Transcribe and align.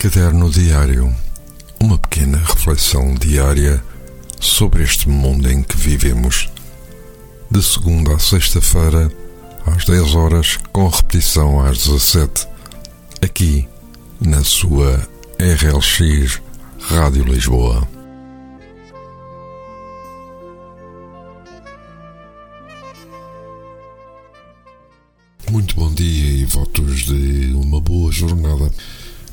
Caderno 0.00 0.48
Diário 0.48 1.14
Uma 1.78 1.98
pequena 1.98 2.38
reflexão 2.38 3.14
diária 3.16 3.84
sobre 4.40 4.82
este 4.82 5.06
mundo 5.06 5.46
em 5.50 5.62
que 5.62 5.76
vivemos. 5.76 6.48
De 7.50 7.62
segunda 7.62 8.14
a 8.14 8.18
sexta-feira, 8.18 9.12
às 9.66 9.84
10 9.84 10.14
horas, 10.14 10.56
com 10.72 10.88
repetição 10.88 11.60
às 11.60 11.84
17, 11.84 12.48
aqui 13.20 13.68
na 14.18 14.42
sua 14.42 15.06
RLX 15.38 16.40
Rádio 16.80 17.24
Lisboa. 17.24 17.86
Muito 25.50 25.74
bom 25.74 25.92
dia 25.92 26.30
e 26.30 26.46
votos 26.46 27.00
de 27.00 27.52
uma 27.54 27.82
boa 27.82 28.10
jornada. 28.10 28.72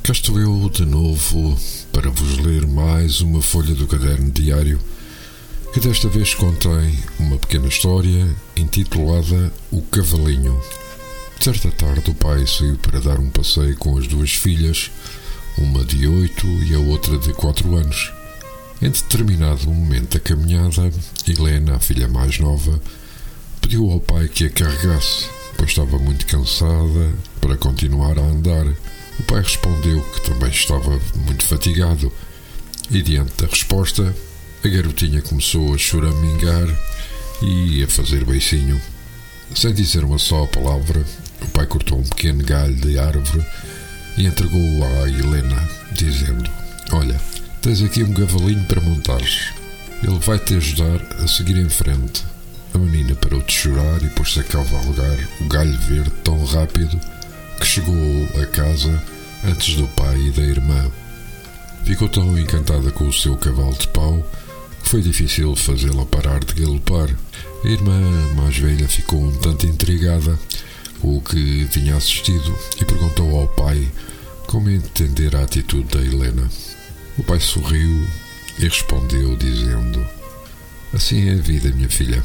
Cá 0.07 0.13
estou 0.13 0.39
eu 0.39 0.69
de 0.69 0.85
novo 0.85 1.59
para 1.91 2.09
vos 2.09 2.37
ler 2.37 2.65
mais 2.65 3.19
uma 3.19 3.41
folha 3.41 3.75
do 3.75 3.85
caderno 3.85 4.31
diário 4.31 4.79
que 5.73 5.81
desta 5.81 6.07
vez 6.07 6.33
contém 6.33 6.97
uma 7.19 7.37
pequena 7.37 7.67
história 7.67 8.25
intitulada 8.55 9.51
O 9.69 9.81
Cavalinho. 9.81 10.57
Certa 11.41 11.69
tarde 11.71 12.09
o 12.09 12.15
pai 12.15 12.47
saiu 12.47 12.77
para 12.77 13.01
dar 13.01 13.19
um 13.19 13.29
passeio 13.29 13.75
com 13.75 13.97
as 13.97 14.07
duas 14.07 14.31
filhas, 14.31 14.89
uma 15.57 15.83
de 15.83 16.07
oito 16.07 16.47
e 16.63 16.73
a 16.73 16.79
outra 16.79 17.17
de 17.17 17.33
quatro 17.33 17.75
anos. 17.75 18.13
Em 18.81 18.89
determinado 18.89 19.69
momento 19.69 20.13
da 20.13 20.21
caminhada, 20.21 20.89
Helena, 21.27 21.75
a 21.75 21.79
filha 21.81 22.07
mais 22.07 22.39
nova, 22.39 22.79
pediu 23.59 23.91
ao 23.91 23.99
pai 23.99 24.29
que 24.29 24.45
a 24.45 24.49
carregasse 24.49 25.27
pois 25.57 25.71
estava 25.71 25.97
muito 25.97 26.25
cansada 26.27 27.13
para 27.41 27.57
continuar 27.57 28.17
a 28.17 28.21
andar. 28.21 28.67
O 29.19 29.23
pai 29.23 29.41
respondeu 29.41 30.01
que 30.01 30.21
também 30.21 30.49
estava 30.49 30.99
muito 31.15 31.43
fatigado, 31.45 32.11
e 32.89 33.01
diante 33.01 33.33
da 33.41 33.47
resposta, 33.47 34.15
a 34.63 34.67
garotinha 34.67 35.21
começou 35.21 35.73
a 35.73 35.77
choramingar 35.77 36.67
e 37.41 37.83
a 37.83 37.87
fazer 37.87 38.23
beicinho. 38.25 38.79
Sem 39.55 39.73
dizer 39.73 40.03
uma 40.03 40.17
só 40.17 40.45
palavra, 40.45 41.03
o 41.41 41.47
pai 41.47 41.65
cortou 41.65 41.99
um 41.99 42.03
pequeno 42.03 42.43
galho 42.43 42.75
de 42.75 42.99
árvore 42.99 43.45
e 44.17 44.25
entregou-o 44.25 44.83
à 44.83 45.09
Helena, 45.09 45.69
dizendo: 45.93 46.49
Olha, 46.91 47.19
tens 47.61 47.81
aqui 47.81 48.03
um 48.03 48.13
cavalinho 48.13 48.63
para 48.65 48.81
montares. 48.81 49.53
Ele 50.03 50.19
vai 50.19 50.37
te 50.37 50.55
ajudar 50.55 51.01
a 51.23 51.27
seguir 51.27 51.57
em 51.57 51.69
frente. 51.69 52.23
A 52.73 52.77
menina 52.77 53.15
parou 53.15 53.41
de 53.41 53.51
chorar 53.51 54.03
e 54.03 54.09
pôs-se 54.09 54.39
a 54.39 54.43
cavalgar 54.43 55.17
o 55.41 55.45
galho 55.45 55.77
verde 55.79 56.11
tão 56.23 56.43
rápido 56.45 56.99
que 57.57 57.65
chegou 57.65 57.95
a 58.41 58.45
casa 58.45 59.03
antes 59.43 59.75
do 59.75 59.87
pai 59.89 60.19
e 60.27 60.31
da 60.31 60.43
irmã. 60.43 60.91
Ficou 61.83 62.09
tão 62.09 62.37
encantada 62.37 62.91
com 62.91 63.07
o 63.07 63.13
seu 63.13 63.35
cavalo 63.37 63.77
de 63.77 63.87
pau 63.89 64.25
que 64.83 64.89
foi 64.89 65.01
difícil 65.01 65.55
fazê-la 65.55 66.05
parar 66.05 66.43
de 66.43 66.53
galopar. 66.53 67.09
A 67.63 67.67
irmã 67.67 67.99
mais 68.35 68.57
velha 68.57 68.87
ficou 68.87 69.21
um 69.21 69.31
tanto 69.37 69.65
intrigada 69.65 70.37
com 70.99 71.17
o 71.17 71.21
que 71.21 71.67
tinha 71.69 71.95
assistido 71.95 72.57
e 72.79 72.85
perguntou 72.85 73.39
ao 73.39 73.47
pai 73.49 73.87
como 74.47 74.69
entender 74.69 75.35
a 75.35 75.43
atitude 75.43 75.87
da 75.95 76.01
Helena. 76.01 76.49
O 77.17 77.23
pai 77.23 77.39
sorriu 77.39 78.07
e 78.59 78.63
respondeu 78.63 79.35
dizendo: 79.35 80.05
Assim 80.93 81.29
é 81.29 81.33
a 81.33 81.41
vida, 81.41 81.69
minha 81.71 81.89
filha. 81.89 82.23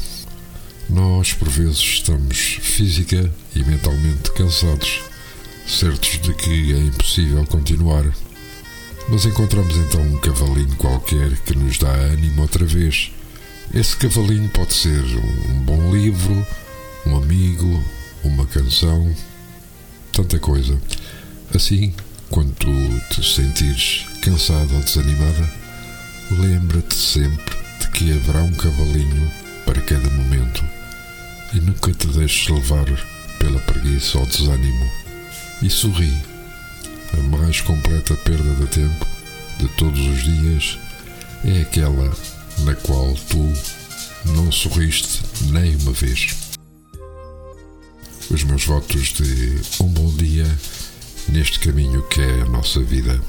Nós, 0.89 1.33
por 1.33 1.49
vezes, 1.49 1.79
estamos 1.79 2.37
física 2.61 3.31
e 3.55 3.63
mentalmente 3.63 4.31
cansados, 4.31 5.01
certos 5.67 6.19
de 6.21 6.33
que 6.33 6.73
é 6.73 6.77
impossível 6.77 7.45
continuar. 7.45 8.05
Mas 9.09 9.25
encontramos 9.25 9.75
então 9.75 10.01
um 10.01 10.19
cavalinho 10.19 10.75
qualquer 10.77 11.35
que 11.41 11.55
nos 11.55 11.77
dá 11.77 11.89
ânimo 11.89 12.41
outra 12.41 12.65
vez. 12.65 13.11
Esse 13.73 13.95
cavalinho 13.97 14.49
pode 14.49 14.73
ser 14.73 15.03
um 15.49 15.59
bom 15.65 15.93
livro, 15.93 16.45
um 17.05 17.17
amigo, 17.17 17.83
uma 18.23 18.45
canção, 18.45 19.13
tanta 20.11 20.39
coisa. 20.39 20.79
Assim, 21.53 21.93
quando 22.29 22.53
tu 22.55 22.71
te 23.09 23.23
sentires 23.23 24.05
cansada 24.21 24.73
ou 24.73 24.81
desanimada, 24.81 25.51
lembra-te 26.31 26.95
sempre 26.95 27.55
de 27.79 27.89
que 27.89 28.11
haverá 28.11 28.41
um 28.41 28.53
cavalinho 28.53 29.31
para 29.65 29.81
cada 29.81 30.09
momento 30.09 30.63
e 31.53 31.59
nunca 31.59 31.91
te 31.91 32.07
deixes 32.07 32.47
levar 32.47 32.85
pela 33.39 33.59
preguiça 33.59 34.17
ou 34.17 34.25
desânimo 34.25 35.02
e 35.63 35.69
sorri. 35.69 36.13
A 37.13 37.37
mais 37.37 37.61
completa 37.61 38.15
perda 38.17 38.53
de 38.55 38.67
tempo 38.67 39.07
de 39.57 39.67
todos 39.69 39.99
os 40.07 40.23
dias 40.23 40.77
é 41.45 41.61
aquela 41.61 42.11
na 42.59 42.75
qual 42.75 43.13
tu 43.29 43.53
não 44.33 44.51
sorriste 44.51 45.21
nem 45.51 45.75
uma 45.77 45.93
vez. 45.93 46.35
Os 48.29 48.43
meus 48.43 48.65
votos 48.65 49.13
de 49.13 49.61
um 49.81 49.87
bom 49.87 50.13
dia 50.15 50.45
neste 51.29 51.59
caminho 51.59 52.03
que 52.09 52.19
é 52.19 52.41
a 52.41 52.45
nossa 52.45 52.81
vida. 52.81 53.21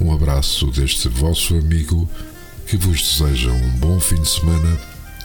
Um 0.00 0.12
abraço 0.12 0.66
deste 0.68 1.08
vosso 1.08 1.54
amigo 1.54 2.08
que 2.66 2.76
vos 2.76 3.00
deseja 3.02 3.50
um 3.50 3.70
bom 3.78 4.00
fim 4.00 4.20
de 4.20 4.28
semana 4.28 4.78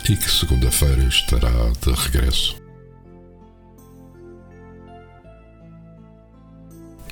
e 0.09 0.17
que 0.17 0.29
segunda-feira 0.29 1.03
estará 1.03 1.71
de 1.81 1.91
regresso. 1.93 2.60